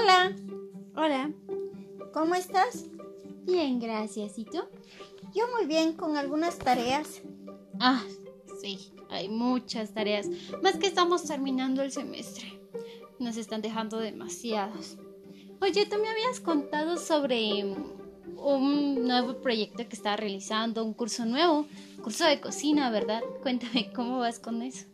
[0.00, 0.34] Hola,
[0.96, 1.30] Hola.
[2.14, 2.86] ¿cómo estás?
[3.44, 4.38] Bien, gracias.
[4.38, 4.60] ¿Y tú?
[5.34, 7.20] Yo muy bien con algunas tareas.
[7.78, 8.02] Ah,
[8.62, 10.26] sí, hay muchas tareas.
[10.62, 12.58] Más que estamos terminando el semestre.
[13.18, 14.96] Nos están dejando demasiados.
[15.60, 21.26] Oye, tú me habías contado sobre mm, un nuevo proyecto que estaba realizando, un curso
[21.26, 21.66] nuevo,
[22.02, 23.20] curso de cocina, ¿verdad?
[23.42, 24.86] Cuéntame cómo vas con eso.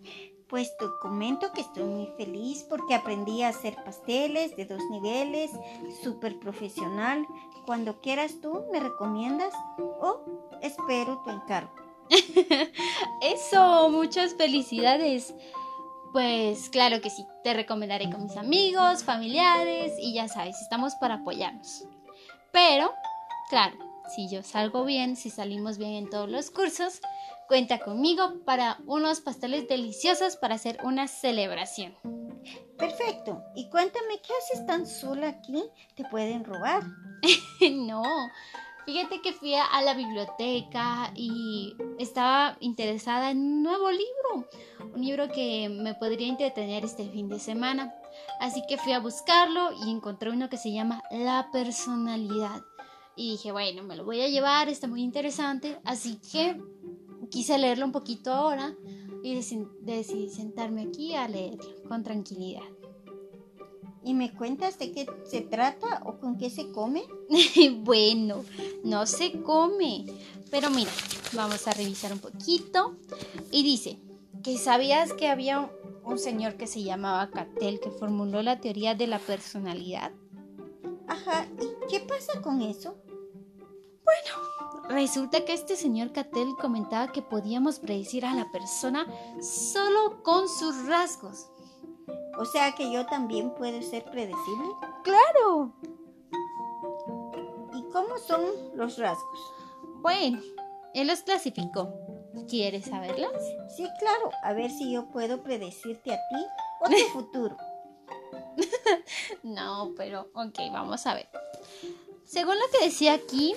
[0.48, 5.50] Pues te comento que estoy muy feliz porque aprendí a hacer pasteles de dos niveles,
[6.02, 7.26] súper profesional.
[7.66, 10.20] Cuando quieras tú, me recomiendas o
[10.62, 11.72] espero tu encargo.
[13.20, 15.34] Eso, muchas felicidades.
[16.12, 21.16] Pues claro que sí, te recomendaré con mis amigos, familiares y ya sabes, estamos para
[21.16, 21.84] apoyarnos.
[22.52, 22.94] Pero,
[23.50, 23.76] claro,
[24.08, 27.00] si yo salgo bien, si salimos bien en todos los cursos,
[27.48, 31.94] cuenta conmigo para unos pasteles deliciosos para hacer una celebración.
[32.78, 33.42] Perfecto.
[33.54, 35.62] Y cuéntame, ¿qué haces tan sola aquí?
[35.94, 36.84] ¿Te pueden robar?
[37.70, 38.02] no,
[38.84, 44.48] fíjate que fui a la biblioteca y estaba interesada en un nuevo libro,
[44.94, 47.94] un libro que me podría entretener este fin de semana.
[48.40, 52.62] Así que fui a buscarlo y encontré uno que se llama La personalidad.
[53.16, 55.78] Y dije, bueno, me lo voy a llevar, está muy interesante.
[55.84, 56.60] Así que
[57.30, 58.74] quise leerlo un poquito ahora
[59.22, 62.62] y deci- decidí sentarme aquí a leerlo con tranquilidad.
[64.04, 67.02] ¿Y me cuentas de qué se trata o con qué se come?
[67.80, 68.44] bueno,
[68.84, 70.04] no se come.
[70.50, 70.90] Pero mira,
[71.32, 72.96] vamos a revisar un poquito.
[73.50, 73.98] Y dice
[74.44, 75.70] que sabías que había un,
[76.04, 80.12] un señor que se llamaba Cattell que formuló la teoría de la personalidad.
[81.08, 82.94] Ajá, ¿y qué pasa con eso?
[84.88, 89.06] Resulta que este señor Cattell comentaba que podíamos predecir a la persona
[89.40, 91.48] solo con sus rasgos.
[92.38, 94.68] O sea que yo también puedo ser predecible.
[95.02, 95.72] ¡Claro!
[97.74, 98.42] ¿Y cómo son
[98.74, 99.40] los rasgos?
[100.02, 100.40] Bueno,
[100.94, 101.92] él los clasificó.
[102.48, 103.32] ¿Quieres saberlos?
[103.76, 106.46] Sí, claro, a ver si yo puedo predecirte a ti
[106.80, 107.56] o tu futuro.
[109.42, 111.28] No, pero ok, vamos a ver.
[112.24, 113.54] Según lo que decía aquí,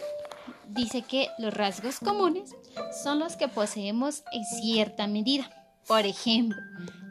[0.69, 2.55] dice que los rasgos comunes
[3.03, 5.49] son los que poseemos en cierta medida.
[5.87, 6.57] Por ejemplo,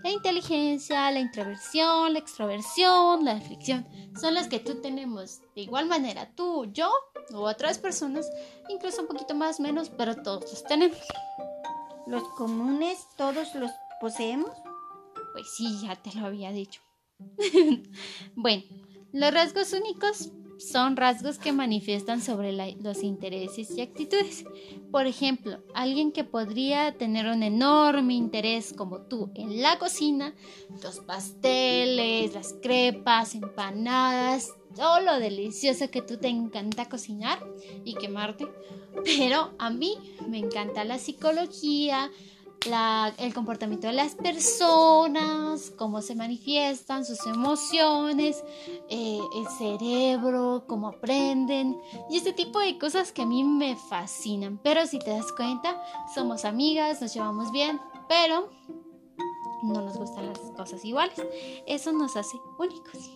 [0.04, 3.86] la inteligencia, la introversión, la extroversión, la aflicción,
[4.20, 6.90] son los que tú tenemos de igual manera, tú, yo
[7.30, 8.30] u otras personas,
[8.68, 10.98] incluso un poquito más, menos, pero todos los tenemos.
[12.06, 13.70] ¿Los comunes todos los
[14.00, 14.50] poseemos?
[15.32, 16.80] Pues sí, ya te lo había dicho.
[18.36, 18.62] bueno,
[19.12, 24.44] los rasgos únicos son rasgos que manifiestan sobre la- los intereses y actitudes.
[24.90, 30.34] Por ejemplo, alguien que podría tener un enorme interés como tú en la cocina,
[30.82, 37.38] los pasteles, las crepas, empanadas, todo lo delicioso que tú te encanta cocinar
[37.84, 38.46] y quemarte.
[39.04, 39.94] Pero a mí
[40.28, 42.10] me encanta la psicología,
[42.66, 48.44] el comportamiento de las personas, cómo se manifiestan sus emociones,
[48.88, 51.80] eh, el cerebro, cómo aprenden
[52.10, 54.58] y este tipo de cosas que a mí me fascinan.
[54.62, 55.80] Pero si te das cuenta,
[56.14, 58.50] somos amigas, nos llevamos bien, pero
[59.62, 61.20] no nos gustan las cosas iguales.
[61.66, 63.10] Eso nos hace únicos.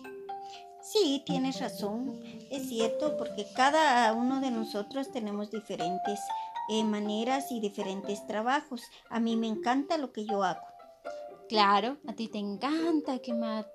[0.81, 2.19] Sí, tienes razón.
[2.51, 6.19] Es cierto, porque cada uno de nosotros tenemos diferentes
[6.83, 8.83] maneras y diferentes trabajos.
[9.09, 10.61] A mí me encanta lo que yo hago.
[11.49, 13.71] Claro, a ti te encanta quemarte.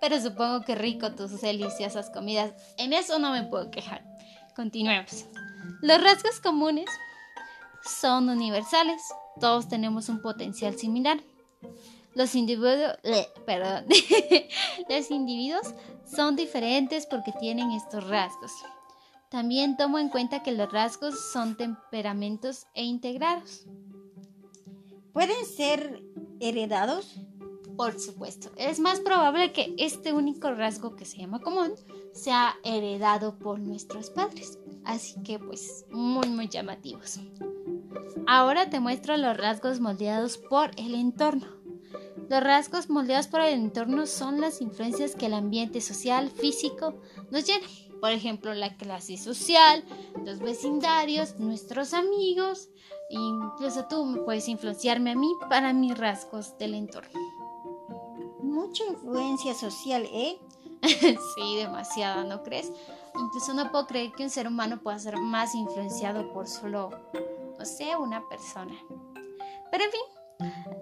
[0.00, 2.52] Pero supongo que rico tus deliciosas comidas.
[2.78, 4.04] En eso no me puedo quejar.
[4.56, 5.26] Continuemos.
[5.82, 6.88] Los rasgos comunes
[7.82, 9.02] son universales.
[9.40, 11.20] Todos tenemos un potencial similar.
[12.14, 12.96] Los individuos,
[13.46, 13.86] perdón,
[14.88, 18.52] los individuos son diferentes porque tienen estos rasgos.
[19.30, 23.64] También tomo en cuenta que los rasgos son temperamentos e integrados.
[25.12, 26.02] ¿Pueden ser
[26.40, 27.20] heredados?
[27.76, 31.72] Por supuesto, es más probable que este único rasgo que se llama común
[32.12, 34.58] sea heredado por nuestros padres.
[34.84, 37.20] Así que pues muy muy llamativos.
[38.26, 41.46] Ahora te muestro los rasgos moldeados por el entorno.
[42.28, 47.00] Los rasgos moldeados por el entorno son las influencias que el ambiente social, físico
[47.30, 47.66] nos llena.
[48.00, 49.84] Por ejemplo, la clase social,
[50.24, 52.68] los vecindarios, nuestros amigos,
[53.10, 57.18] incluso tú me puedes influenciarme a mí para mis rasgos del entorno.
[58.42, 60.38] Mucha influencia social, ¿eh?
[60.82, 62.72] sí, demasiada, ¿no crees?
[63.18, 66.90] Incluso no puedo creer que un ser humano pueda ser más influenciado por solo,
[67.58, 68.74] no sé, una persona.
[69.70, 70.00] Pero en fin,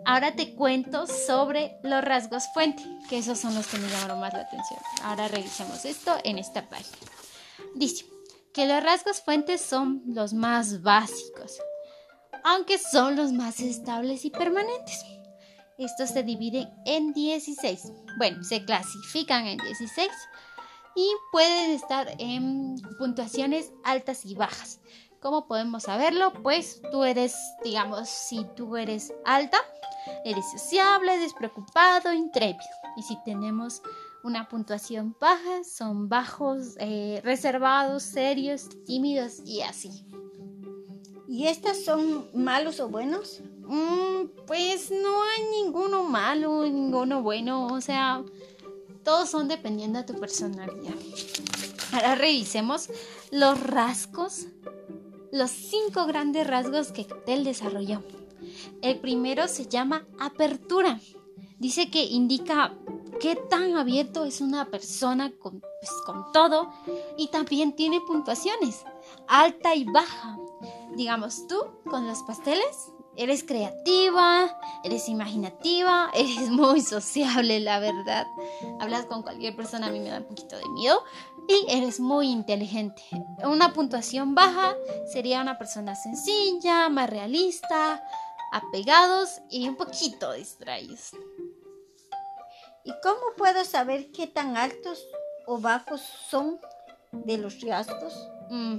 [0.05, 4.33] Ahora te cuento sobre los rasgos fuente, que esos son los que me llamaron más
[4.33, 4.81] la atención.
[5.03, 6.97] Ahora revisemos esto en esta página.
[7.75, 8.07] Dice
[8.53, 11.59] que los rasgos fuentes son los más básicos,
[12.45, 15.05] aunque son los más estables y permanentes.
[15.79, 17.93] Estos se dividen en 16.
[18.17, 20.09] Bueno, se clasifican en 16
[20.97, 24.81] y pueden estar en puntuaciones altas y bajas.
[25.21, 26.33] ¿Cómo podemos saberlo?
[26.43, 27.35] Pues tú eres,
[27.65, 29.59] digamos, si tú eres alta,
[30.25, 32.71] eres sociable, despreocupado, intrépido.
[32.97, 33.83] Y si tenemos
[34.23, 40.05] una puntuación baja, son bajos, eh, reservados, serios, tímidos y así.
[41.29, 43.41] ¿Y estas son malos o buenos?
[43.67, 48.25] Mm, pues no hay ninguno malo, ninguno bueno, o sea,
[49.05, 50.95] todos son dependiendo de tu personalidad.
[51.93, 52.89] Ahora revisemos
[53.31, 54.47] los rasgos,
[55.33, 58.03] los cinco grandes rasgos que Cattell desarrolló.
[58.83, 61.01] El primero se llama apertura.
[61.59, 62.75] Dice que indica
[63.21, 66.73] qué tan abierto es una persona con, pues, con todo
[67.17, 68.85] y también tiene puntuaciones,
[69.27, 70.39] alta y baja.
[70.97, 78.27] Digamos, tú con los pasteles eres creativa, eres imaginativa, eres muy sociable, la verdad.
[78.81, 81.03] Hablas con cualquier persona, a mí me da un poquito de miedo.
[81.49, 83.03] Y eres muy inteligente.
[83.43, 84.77] Una puntuación baja
[85.11, 88.03] sería una persona sencilla, más realista,
[88.53, 91.13] apegados y un poquito distraídos.
[92.85, 95.05] ¿Y cómo puedo saber qué tan altos
[95.47, 96.61] o bajos son
[97.13, 98.15] de los rasgos?
[98.51, 98.79] Mm,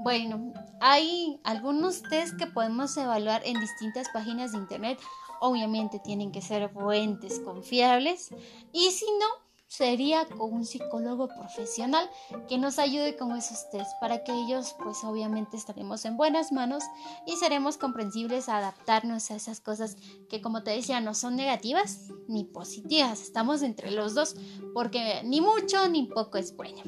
[0.00, 4.98] bueno, hay algunos test que podemos evaluar en distintas páginas de internet.
[5.40, 8.30] Obviamente tienen que ser fuentes confiables
[8.72, 9.26] y si no,
[9.70, 12.10] sería con un psicólogo profesional
[12.48, 16.82] que nos ayude con esos test para que ellos pues obviamente estaremos en buenas manos
[17.24, 19.96] y seremos comprensibles a adaptarnos a esas cosas
[20.28, 24.34] que como te decía no son negativas ni positivas, estamos entre los dos
[24.74, 26.82] porque ni mucho ni poco es bueno.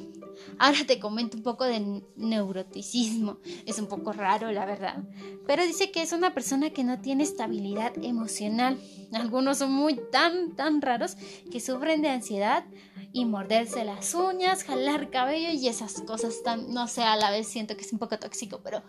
[0.58, 5.02] Ahora te comento un poco de neuroticismo, es un poco raro la verdad,
[5.46, 8.78] pero dice que es una persona que no tiene estabilidad emocional.
[9.12, 11.16] Algunos son muy tan tan raros
[11.50, 12.64] que sufren de ansiedad
[13.12, 17.46] y morderse las uñas, jalar cabello y esas cosas tan, no sé, a la vez
[17.46, 18.82] siento que es un poco tóxico, pero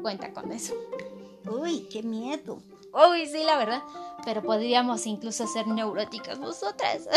[0.00, 0.74] cuenta con eso.
[1.50, 2.62] Uy, qué miedo.
[2.92, 3.82] Uy, sí, la verdad.
[4.24, 7.08] Pero podríamos incluso ser neuróticas nosotras.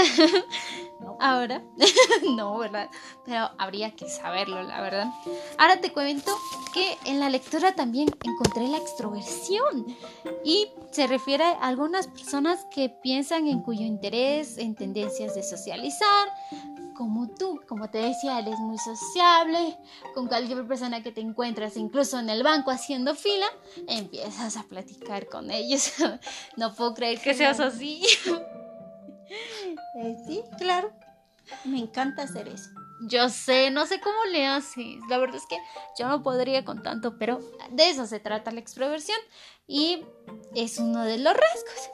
[1.19, 1.63] Ahora,
[2.35, 2.89] no, ¿verdad?
[3.25, 5.07] Pero habría que saberlo, la verdad.
[5.57, 6.31] Ahora te cuento
[6.73, 9.85] que en la lectura también encontré la extroversión.
[10.43, 16.29] Y se refiere a algunas personas que piensan en cuyo interés, en tendencias de socializar,
[16.93, 19.77] como tú, como te decía, eres muy sociable,
[20.13, 23.45] con cualquier persona que te encuentras, incluso en el banco haciendo fila,
[23.87, 25.51] empiezas a platicar con
[26.57, 28.03] no puedo creer que seas así.
[29.95, 30.91] Eh, sí, claro.
[31.65, 32.69] Me encanta hacer eso.
[33.01, 34.97] Yo sé, no sé cómo le haces.
[35.09, 35.57] La verdad es que
[35.97, 37.39] yo no podría con tanto, pero
[37.71, 39.17] de eso se trata la extroversión
[39.67, 40.05] y
[40.55, 41.89] es uno de los rasgos.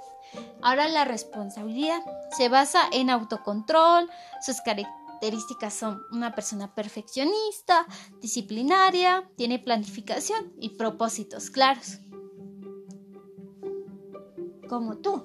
[0.62, 2.02] Ahora la responsabilidad
[2.38, 4.10] se basa en autocontrol,
[4.42, 7.88] sus características son una persona perfeccionista,
[8.22, 12.00] disciplinaria, tiene planificación y propósitos claros.
[14.70, 15.24] Como tú.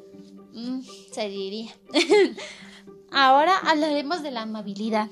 [0.55, 0.81] Mm,
[1.12, 1.73] se diría.
[3.12, 5.10] Ahora hablaremos de la amabilidad.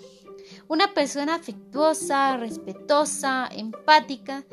[0.69, 4.45] Una persona afectuosa, respetuosa, empática,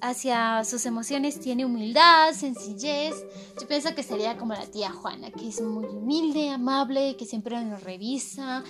[0.00, 3.14] hacia sus emociones tiene humildad, sencillez.
[3.60, 7.62] Yo pienso que sería como la tía Juana, que es muy humilde, amable, que siempre
[7.64, 8.62] nos revisa,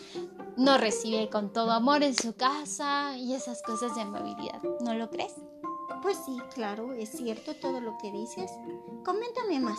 [0.56, 4.62] nos recibe con todo amor en su casa y esas cosas de amabilidad.
[4.80, 5.34] ¿No lo crees?
[6.02, 8.50] Pues sí, claro, es cierto todo lo que dices.
[9.04, 9.78] Coméntame más.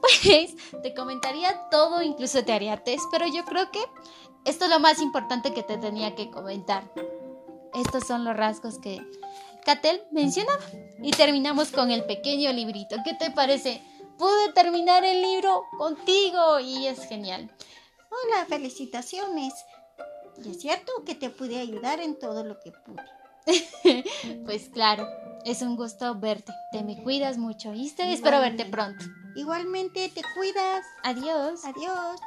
[0.00, 3.80] Pues te comentaría todo, incluso te haría test, pero yo creo que
[4.44, 6.90] esto es lo más importante que te tenía que comentar.
[7.74, 9.00] Estos son los rasgos que
[9.64, 10.58] Catel mencionaba.
[11.02, 12.96] Y terminamos con el pequeño librito.
[13.04, 13.82] ¿Qué te parece?
[14.18, 17.50] Pude terminar el libro contigo y es genial.
[18.10, 19.54] Hola, felicitaciones.
[20.44, 23.02] Y es cierto que te pude ayudar en todo lo que pude.
[24.44, 25.06] pues claro,
[25.44, 26.52] es un gusto verte.
[26.72, 28.12] Te me cuidas mucho, ¿viste?
[28.12, 29.04] Espero verte pronto.
[29.34, 30.84] Igualmente, te cuidas.
[31.02, 31.64] Adiós.
[31.64, 32.20] Adiós.